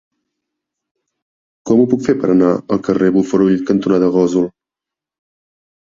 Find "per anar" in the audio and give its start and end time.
2.23-2.49